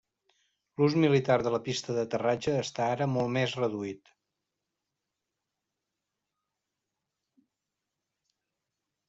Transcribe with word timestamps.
L'ús 0.81 0.93
militar 1.01 1.33
de 1.47 1.51
la 1.55 1.59
pista 1.67 1.95
d'aterratge 1.97 2.55
està 2.61 2.87
ara 2.93 3.09
molt 3.17 3.31
més 3.35 3.53
reduït. 3.59 4.09